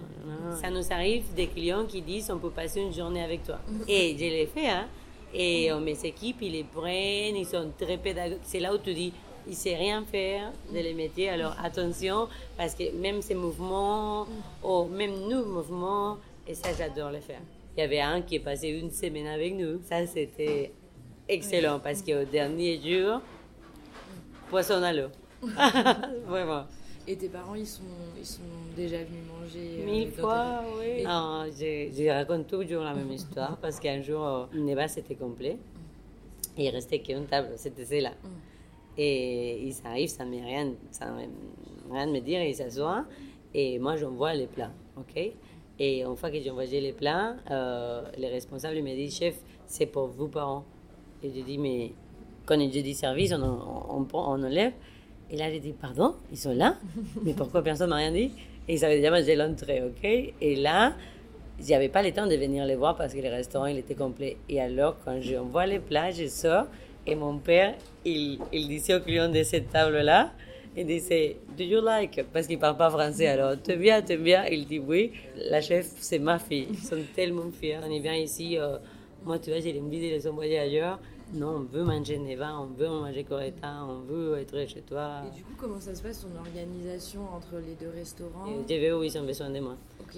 [0.61, 3.59] Ça nous arrive des clients qui disent on peut passer une journée avec toi.
[3.87, 4.87] Et je l'ai fait, hein.
[5.33, 8.41] Et euh, mes équipes, ils les prennent, ils sont très pédagogiques.
[8.43, 9.13] C'est là où tu dis,
[9.45, 11.29] il ne sait rien faire de les métiers.
[11.29, 14.25] Alors attention, parce que même ces mouvements,
[14.63, 17.41] ou même nous, mouvements, et ça, j'adore les faire.
[17.75, 19.81] Il y avait un qui est passé une semaine avec nous.
[19.83, 20.71] Ça, c'était
[21.27, 23.21] excellent parce qu'au dernier jour,
[24.49, 25.09] poisson à l'eau.
[26.27, 26.65] Vraiment.
[27.09, 27.83] Et tes parents, ils sont,
[28.19, 28.41] ils sont
[28.75, 31.03] déjà venus manger euh, Mille fois, oui.
[31.03, 35.57] Non, je, je, raconte toujours la même histoire parce qu'un jour, euh, Neva, c'était complet.
[36.57, 38.11] Et il restait qu'une table, c'était celle-là.
[38.11, 38.27] Mm.
[38.97, 41.05] Et ils arrivent, ça ne rien, ça
[41.89, 43.05] rien de me dire, ils s'assoient.
[43.53, 45.31] Et moi, j'envoie les plats, ok?
[45.79, 49.85] Et une fois que j'ai envoyé les plats, euh, les responsables me disent, chef, c'est
[49.85, 50.65] pour vous parents.
[51.23, 51.93] Et je dis, mais
[52.45, 54.73] quand je dis service, on, on, on, on enlève.
[55.31, 56.77] Et là, j'ai dit, pardon, ils sont là
[57.23, 58.31] Mais pourquoi personne m'a rien dit?
[58.67, 60.33] Et ils avaient déjà mangé l'entrée, ok?
[60.41, 60.93] Et là,
[61.59, 64.37] j'avais pas le temps de venir les voir parce que le restaurant, il était complet.
[64.47, 66.65] Et alors, quand j'envoie les plats, je sors
[67.05, 70.31] et mon père, il, disait aux clients de cette table-là,
[70.75, 72.21] il disait, Do you like?
[72.31, 73.27] Parce qu'il ne parle pas français.
[73.27, 74.45] Alors, te bien, te bien.
[74.45, 75.11] Il dit oui.
[75.49, 76.67] La chef, c'est ma fille.
[76.69, 77.79] Ils sont tellement fiers.
[77.83, 78.57] On y vient ici.
[78.57, 78.77] Euh,
[79.25, 80.99] moi, tu vois, j'ai envie de les envoyer ailleurs.
[81.33, 85.23] Non, on veut manger Neva, on veut manger Coretta, on veut être chez toi.
[85.27, 88.45] Et du coup, comment ça se passe ton organisation entre les deux restaurants?
[88.67, 89.75] Vais où ils ont besoin de moi.
[89.99, 90.15] Ok.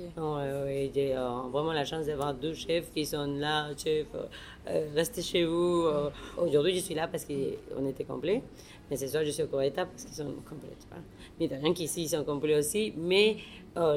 [0.93, 4.25] j'ai euh, vraiment la chance d'avoir deux chefs qui sont là, chef, euh,
[4.67, 5.87] euh, restez chez vous.
[6.37, 8.43] Aujourd'hui, je suis là parce qu'on était complet,
[8.91, 10.69] mais ce soir, je suis au Coretta parce qu'ils sont complets.
[11.39, 13.37] Mais de rien qu'ici, ils sont complets aussi, mais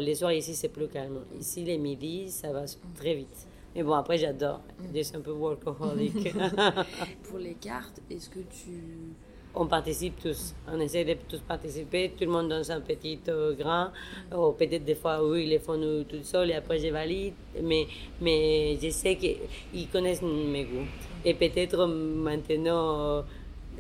[0.01, 1.19] les soirs ici, c'est plus calme.
[1.39, 2.65] Ici, les midis, ça va
[2.97, 3.47] très vite.
[3.75, 4.61] Mais bon, après, j'adore.
[4.95, 6.35] Je suis un peu workaholic.
[7.25, 9.15] Pour les cartes, est-ce que tu...
[9.55, 10.55] On participe tous.
[10.67, 12.13] On essaie de tous participer.
[12.17, 13.93] Tout le monde donne un petit euh, grain.
[14.35, 17.35] Ou peut-être des fois, oui, ils les font nous, tout seul et après, je valide.
[17.63, 17.87] Mais,
[18.21, 20.87] mais je sais qu'ils connaissent mes goûts.
[21.25, 23.25] Et peut-être maintenant,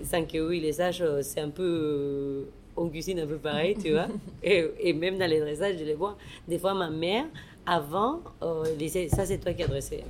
[0.02, 2.44] sans que oui, les sachent, c'est un peu...
[2.76, 4.08] on cuisine un peu pareil, tu vois.
[4.42, 6.16] Et, et même dans les dressages, je les vois.
[6.48, 7.24] Des fois, ma mère
[7.66, 10.02] avant, euh, elle disait, ça c'est toi qui as dressé.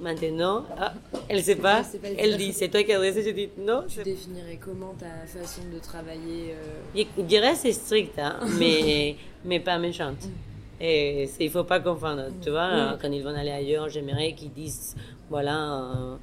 [0.00, 0.94] Maintenant, ah,
[1.28, 1.82] elle ne sait pas.
[2.16, 3.22] elle dit, c'est toi qui as dressé.
[3.22, 3.84] Je dis, non.
[3.86, 7.04] Tu définirais comment ta façon de travailler euh?
[7.18, 10.24] Je dirais c'est strict, hein, mais, mais pas méchante.
[10.24, 10.82] Mm.
[10.82, 12.28] Et il ne faut pas confondre.
[12.40, 12.98] Tu vois, mm.
[13.02, 14.96] quand ils vont aller ailleurs, j'aimerais qu'ils disent,
[15.28, 16.16] voilà, euh,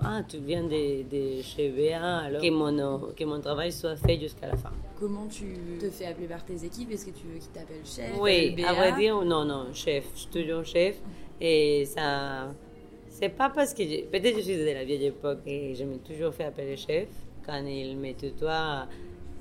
[0.00, 4.18] ah, tu viens de, de chez VA, alors que mon, que mon travail soit fait
[4.18, 4.70] jusqu'à la fin.
[4.98, 5.44] Comment tu
[5.80, 6.90] te fais appeler par tes équipes?
[6.92, 10.04] Est-ce que tu veux qu'ils t'appellent chef Oui, à vrai dire, non, non, chef.
[10.14, 10.96] Je suis toujours chef.
[11.40, 12.48] Et ça.
[13.08, 13.82] C'est pas parce que.
[14.06, 17.08] Peut-être que je suis de la vieille époque et je m'ai toujours fait appeler chef.
[17.44, 18.86] Quand il me tutoie,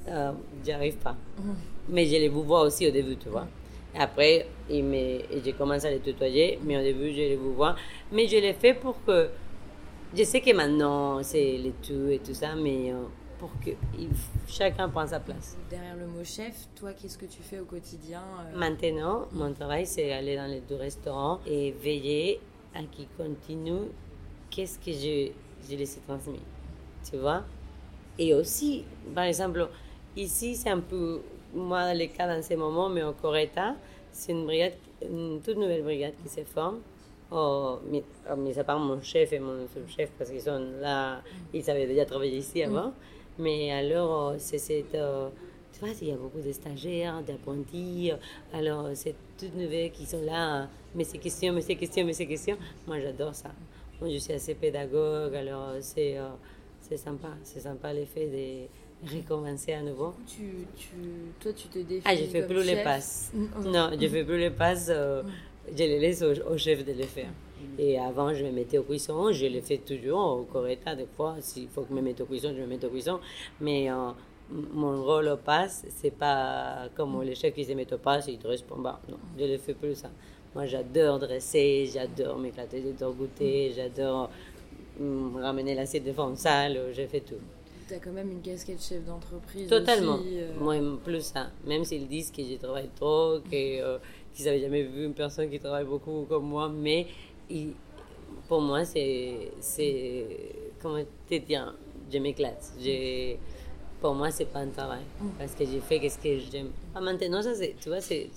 [0.07, 0.31] euh,
[0.63, 1.15] j'y arrive pas.
[1.89, 3.47] Mais je les vous vois aussi au début, tu vois.
[3.95, 7.75] Après, il me, j'ai commencé à les tutoyer, mais au début, je les vous vois.
[8.11, 9.29] Mais je l'ai fait pour que.
[10.15, 12.91] Je sais que maintenant, c'est les tout et tout ça, mais.
[12.91, 13.03] Euh,
[13.39, 13.71] pour que
[14.47, 15.57] chacun prenne sa place.
[15.69, 18.57] Derrière le mot chef, toi, qu'est-ce que tu fais au quotidien euh?
[18.57, 22.39] Maintenant, mon travail, c'est aller dans les deux restaurants et veiller
[22.73, 23.89] à qu'ils continuent
[24.49, 25.31] qu'est-ce que je,
[25.69, 26.39] je ai transmis.
[27.09, 27.43] Tu vois?
[28.17, 29.67] Et aussi, par exemple,
[30.15, 31.21] ici, c'est un peu,
[31.53, 33.75] moi, le cas dans ce moment, mais au Coretta,
[34.11, 36.79] c'est une brigade, une toute nouvelle brigade qui se forme.
[37.35, 38.03] Oh, mis,
[38.59, 41.19] à part mon chef et mon sous-chef, parce qu'ils sont là,
[41.51, 42.89] ils avaient déjà travaillé ici avant.
[42.89, 42.93] Mm.
[43.39, 44.93] Mais alors, euh, c'est cette.
[44.93, 45.29] Euh,
[45.73, 48.11] tu vois, il y a beaucoup de stagiaires, d'apprentis.
[48.53, 50.67] Alors, c'est toutes nouvelles qui sont là.
[50.93, 52.57] Mais ces questions, mais ces questions, mais ces questions.
[52.85, 53.49] Moi, j'adore ça.
[53.99, 55.33] Moi, je suis assez pédagogue.
[55.33, 56.27] Alors, c'est euh,
[56.81, 57.29] c'est sympa.
[57.43, 60.13] C'est sympa l'effet de recommencer à nouveau.
[60.27, 60.87] Tu, tu,
[61.39, 62.03] toi, tu te définis.
[62.05, 63.31] Ah, je fais plus les passes.
[63.33, 64.91] non, je fais plus les passes.
[65.71, 67.29] Je les laisse au, au chef de les faire.
[67.77, 69.31] Et avant, je me mettais au cuisson.
[69.31, 71.35] Je le fais toujours au Coretta, des fois.
[71.39, 73.19] S'il faut que je me mette au cuisson, je me mette au cuisson.
[73.61, 74.11] Mais euh,
[74.49, 78.37] mon rôle au passe, c'est pas comme les chefs qui se mettent au passe, ils
[78.37, 79.01] te répondent pas.
[79.09, 80.11] Non, je ne fais plus ça.
[80.53, 84.29] Moi, j'adore dresser, j'adore m'éclater, j'adore goûter, j'adore
[84.99, 87.41] mm, ramener l'assiette devant une salle, je fais tout.
[87.87, 89.67] Tu as quand même une casquette chef d'entreprise.
[89.67, 90.15] Totalement.
[90.15, 90.51] Aussi, euh.
[90.59, 91.47] Moi, plus ça.
[91.65, 93.97] Même s'ils disent que je travaille trop, euh,
[94.33, 97.07] qu'ils n'avaient jamais vu une personne qui travaille beaucoup comme moi, mais
[98.47, 99.51] pour moi, c'est,
[100.81, 101.75] comment te dire,
[102.11, 102.73] je m'éclate.
[104.01, 105.03] pour moi, c'est pas un travail.
[105.37, 106.69] Parce que j'ai fait ce que j'aime.
[106.93, 108.29] Ah, maintenant, ça, c'est, tu vois, c'est,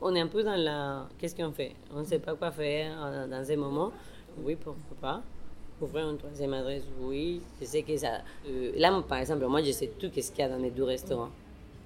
[0.00, 1.08] on est un peu dans la.
[1.18, 1.72] Qu'est-ce qu'on fait?
[1.94, 3.92] On ne sait pas quoi faire euh, dans ces moments.
[4.42, 5.22] Oui, pourquoi pas.
[5.80, 7.40] Ouvrir une troisième adresse, oui.
[7.60, 8.20] Je sais que ça.
[8.48, 10.84] Euh, là, par exemple, moi, je sais tout ce qu'il y a dans les deux
[10.84, 11.30] restaurants.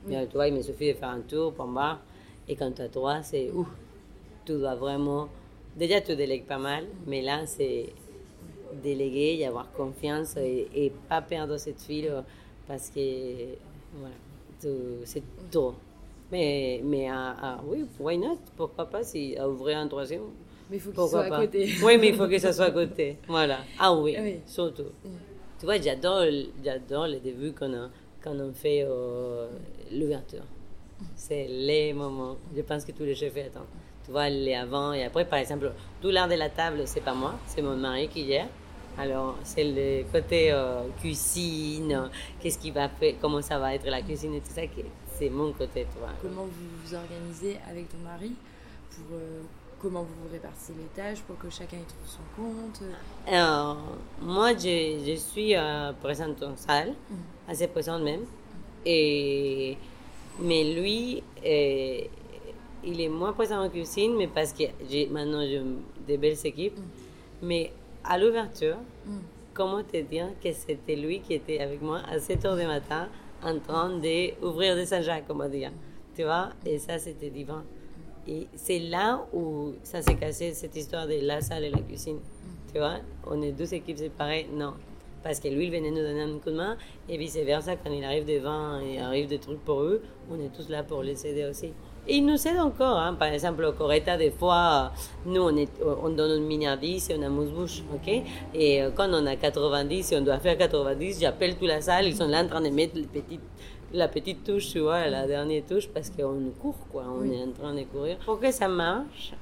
[0.07, 0.15] Oui.
[0.15, 2.01] Mais, toi, il me suffit de faire un tour pour voir.
[2.49, 3.69] Et quand tu as trois, c'est ouf.
[4.45, 5.29] Tu dois vraiment.
[5.77, 7.93] Déjà, tu délègues pas mal, mais là, c'est
[8.83, 12.11] déléguer y avoir confiance et, et pas perdre cette file
[12.67, 13.01] parce que
[13.95, 14.15] voilà,
[15.05, 15.75] c'est trop.
[16.31, 18.39] Mais, mais ah, ah, oui, why not?
[18.57, 20.23] Pourquoi pas si, à ouvrir un troisième?
[20.71, 21.69] Mais il faut qu'il soit à côté.
[21.85, 23.19] Oui, mais il faut que ça soit à côté.
[23.29, 23.59] Voilà.
[23.79, 24.91] Ah oui, surtout.
[25.59, 26.25] Tu vois, j'adore,
[26.65, 27.91] j'adore les débuts qu'on
[28.27, 29.49] on fait euh,
[29.93, 30.45] l'ouverture.
[31.17, 32.37] C'est les moments.
[32.55, 33.67] Je pense que tous les chefs attendent.
[34.05, 37.15] Tu vois, les avant et après, par exemple, tout l'art de la table, c'est pas
[37.15, 38.49] moi, c'est mon mari qui gère.
[38.99, 42.11] Alors, c'est le côté euh, cuisine,
[42.41, 44.63] qu'est-ce qui va faire, comment ça va être la cuisine et tout ça,
[45.19, 46.09] c'est mon côté, toi.
[46.21, 48.33] Comment vous vous organisez avec ton mari
[48.91, 49.41] pour, euh,
[49.81, 52.83] Comment vous vous répartissez les tâches pour que chacun y trouve son compte?
[53.27, 53.79] Alors,
[54.21, 57.51] moi, je, je suis euh, présente en salle, mm.
[57.51, 58.21] assez présente même.
[58.85, 59.77] Et,
[60.41, 61.23] mais lui,
[62.85, 65.63] il est moins présent en cuisine, mais parce que j'ai maintenant j'ai
[66.07, 66.79] des belles équipes.
[66.79, 66.83] Mm.
[67.43, 67.73] Mais
[68.05, 69.19] à l'ouverture, mm.
[69.55, 73.09] comment te dire que c'était lui qui était avec moi à 7 h du matin
[73.43, 75.73] en train d'ouvrir des Saint-Jacques, on va dire.
[76.15, 76.51] Tu vois?
[76.65, 77.65] Et ça, c'était divin.
[78.29, 82.17] Et c'est là où ça s'est cassé, cette histoire de la salle et la cuisine.
[82.17, 82.73] Mm.
[82.73, 82.99] Tu vois?
[83.27, 84.49] On est deux équipes séparées?
[84.53, 84.75] Non.
[85.23, 86.77] Parce que lui, il venait nous donner un coup de main.
[87.09, 90.53] Et vice-versa, quand il arrive des vins et arrive des trucs pour eux, on est
[90.55, 91.73] tous là pour les aider aussi.
[92.09, 92.99] Et il nous aide encore.
[92.99, 93.15] Hein.
[93.15, 94.93] Par exemple, au Coretta, des fois,
[95.25, 95.71] nous, on, est,
[96.03, 97.83] on donne une mini 10 et on a mousse-bouche.
[97.95, 98.23] ok?
[98.55, 102.07] Et euh, quand on a 90 et on doit faire 90, j'appelle toute la salle.
[102.07, 103.41] Ils sont là en train de mettre les petites,
[103.93, 107.05] la petite touche, tu vois, la dernière touche, parce qu'on court, quoi.
[107.09, 108.19] On est en train de courir.
[108.25, 109.33] Pour que ça marche,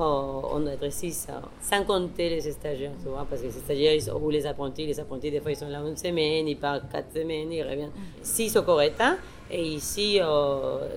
[0.00, 1.28] on être 6
[1.60, 5.30] sans compter les stagiaires, tu vois, parce que les stagiaires ou les apprentis, les apprentis,
[5.30, 7.92] des fois, ils sont là une semaine, ils partent quatre semaines, ils reviennent.
[8.22, 9.16] 6 au Coretta
[9.50, 10.24] et ici, 4.
[10.24, 10.88] Euh,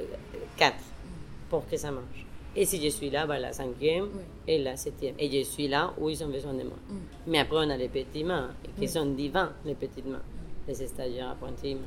[1.49, 2.25] pour que ça marche.
[2.55, 4.09] Et si je suis là, bah, la cinquième
[4.47, 5.15] et la septième.
[5.19, 6.77] Et je suis là où ils ont besoin de moi.
[6.89, 6.95] Mm.
[7.27, 10.21] Mais après, on a les petites mains, qui sont divins, les petites mains.
[10.67, 11.77] Les stagiaires apprentis.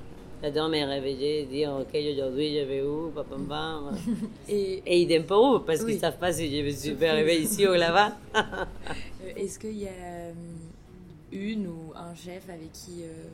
[0.42, 3.80] J'adore me réveiller et dire, OK, aujourd'hui, je vais où, papa, papa.
[4.48, 7.40] et, et idem pour où, parce qu'ils ne savent pas si je me suis fait
[7.40, 8.16] ici ou là-bas.
[9.24, 10.32] Euh, est-ce qu'il y a euh,
[11.30, 13.28] une ou un chef avec qui euh,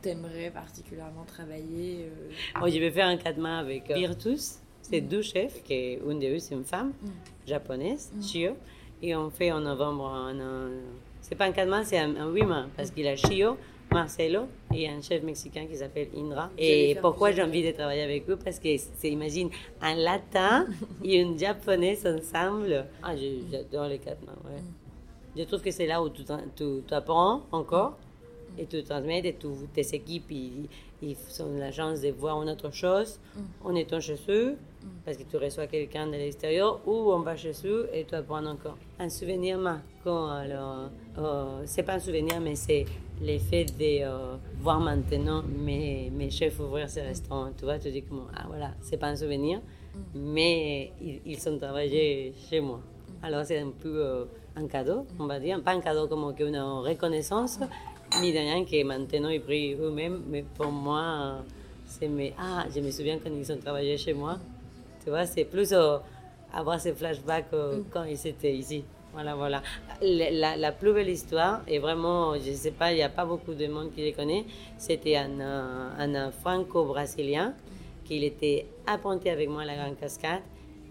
[0.00, 2.08] tu aimerais particulièrement travailler
[2.62, 6.26] oh, Je vais faire un quatre mains avec Virtus c'est deux chefs, qui, une de
[6.26, 7.08] eux, c'est une femme mm.
[7.48, 8.22] japonaise, mm.
[8.22, 8.56] Shio.
[9.02, 10.70] Et on fait en novembre un.
[11.20, 13.56] c'est pas un 4 mains, c'est un, un 8 mains, parce qu'il a Shio,
[13.94, 14.42] Marcelo
[14.74, 16.50] et un chef mexicain qui s'appelle Indra.
[16.58, 18.36] Et pourquoi j'ai envie de travailler avec eux?
[18.36, 19.48] Parce que c'est, imagine,
[19.80, 20.66] un latin
[21.04, 22.86] et une japonaise ensemble.
[23.02, 24.60] Ah, j'adore les quatre mains, ouais.
[24.60, 25.38] Mm.
[25.38, 26.22] Je trouve que c'est là où tu,
[26.56, 27.96] tu, apprends encore
[28.56, 29.36] et tu transmets et
[29.74, 30.68] tes équipes, ils,
[31.02, 33.18] ils ont la chance de voir une autre chose
[33.64, 34.56] en étant chez eux
[35.04, 38.44] parce que tu reçois quelqu'un de l'extérieur ou on va chez eux et tu apprends
[38.44, 38.76] encore.
[38.98, 42.86] Un souvenir marquant, alors, euh, c'est pas un souvenir, mais c'est
[43.22, 47.50] l'effet de euh, voir maintenant mes, mes chefs ouvrir ces restaurants.
[47.56, 49.60] Tu vois, tu dis comment, ah voilà, c'est pas un souvenir,
[50.14, 52.80] mais ils, ils sont travaillés chez moi.
[53.22, 54.24] Alors c'est un peu euh,
[54.56, 57.58] un cadeau, on va dire, pas un cadeau comme une reconnaissance,
[58.20, 61.42] ni de rien que maintenant ils prient eux-mêmes, mais pour moi,
[61.86, 64.38] c'est mais ah, je me souviens quand ils ont travaillé chez moi.
[65.02, 65.98] Tu vois, c'est plus euh,
[66.52, 67.84] avoir ces flashbacks mm.
[67.90, 68.84] quand ils étaient ici.
[69.14, 69.62] Voilà, voilà.
[70.02, 73.24] La, la, plus belle histoire, et vraiment, je ne sais pas, il n'y a pas
[73.24, 74.44] beaucoup de monde qui les connaît,
[74.76, 77.54] c'était un, un, franco-brésilien
[78.04, 80.42] qui était apprenti avec moi à la Grande Cascade.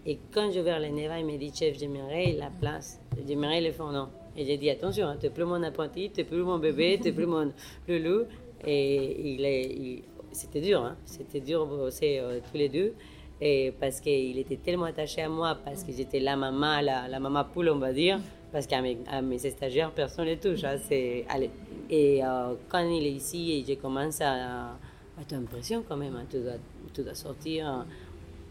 [0.06, 3.72] Et quand j'ai ouvert le Neva, il m'a dit, chef, j'aimerais la place, j'aimerais le
[3.74, 4.10] fondant.
[4.38, 6.98] Et j'ai dit, attention, hein, tu n'es plus mon apprenti, tu n'es plus mon bébé,
[7.02, 7.52] tu n'es plus mon
[7.90, 8.24] loulou.
[8.66, 10.96] Et il est, c'était dur, hein.
[11.06, 12.94] c'était dur bosser euh, tous les deux.
[13.42, 17.44] Et parce qu'il était tellement attaché à moi, parce que j'étais la maman, la, maman
[17.44, 18.20] poule, on va dire,
[18.52, 20.64] parce qu'à mes, stagiaires, personne ne les touche.
[20.64, 21.50] Hein, c'est, allez.
[21.90, 24.76] Et euh, quand il est ici, et je commence à, à
[25.20, 26.54] as l'impression quand même, hein, tu, dois,
[26.94, 27.68] tu, dois, sortir.
[27.68, 27.86] Hein.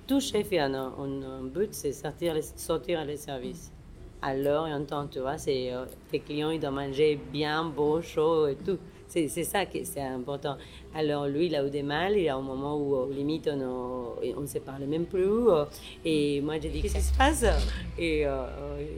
[0.07, 3.73] Tout chef a un, un, but, c'est sortir, sortir les services.
[4.37, 8.47] L'heure et en tu vois, c'est, euh, tes clients, ils doivent manger bien, beau, chaud
[8.47, 8.79] et tout.
[9.13, 10.57] C'est ça qui est important.
[10.95, 13.47] Alors lui, il a eu des mal, il y a un moment où, au limite,
[13.47, 15.51] on ne se parle même plus.
[15.51, 15.67] Euh,
[16.03, 17.45] et moi, j'ai dit, qu'est-ce qui se passe?
[17.99, 18.47] Et euh,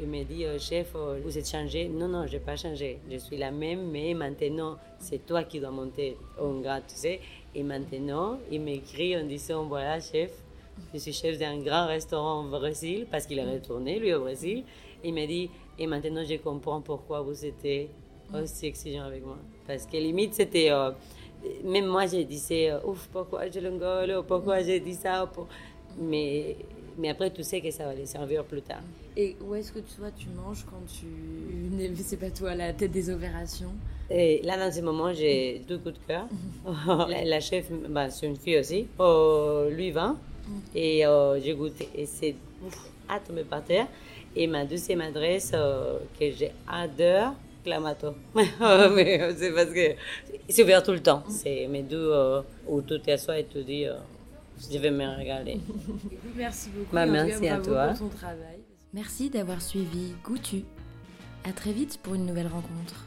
[0.00, 1.88] il m'a dit, euh, chef, vous êtes changé?
[1.88, 3.00] Non, non, je n'ai pas changé.
[3.10, 7.20] Je suis la même, mais maintenant, c'est toi qui dois monter en grade, tu sais.
[7.56, 10.30] Et maintenant, il m'écrit en disant voilà, chef,
[10.92, 14.62] je suis chef d'un grand restaurant au Brésil, parce qu'il est retourné, lui, au Brésil.
[15.02, 17.90] Il m'a dit et maintenant, je comprends pourquoi vous étiez
[18.32, 19.38] aussi exigeant avec moi.
[19.66, 20.70] Parce que limite, c'était.
[20.70, 20.90] Euh,
[21.64, 25.30] même moi, je disais, euh, ouf, pourquoi je l'engole, pourquoi j'ai dit ça.
[25.98, 26.56] Mais,
[26.98, 28.82] mais après, tu sais que ça va les servir plus tard.
[29.16, 32.72] Et où est-ce que tu, vois, tu manges quand tu n'es pas toi à la
[32.72, 33.72] tête des opérations?
[34.10, 36.26] Et là, dans ce moment, j'ai deux coups de cœur.
[37.08, 40.08] la, chef, bah, c'est une fille aussi, oh, lui va.
[40.08, 40.58] Mm.
[40.74, 41.88] Et euh, j'ai goûté.
[41.94, 42.34] Et c'est
[43.08, 43.86] à tomber par terre.
[44.36, 48.14] Et ma deuxième adresse euh, que j'adore, Clamato.
[48.34, 49.94] mais c'est parce que
[50.48, 51.24] c'est ouvert tout le temps.
[51.28, 53.86] C'est mes deux euh, où tu t'assois et tu dis
[54.70, 55.58] je vais me regarder.
[56.36, 56.94] merci beaucoup.
[56.94, 57.88] Bah, merci à toi.
[57.88, 58.60] Pour ton travail.
[58.92, 60.64] Merci d'avoir suivi Goutu.
[61.44, 63.04] À très vite pour une nouvelle rencontre.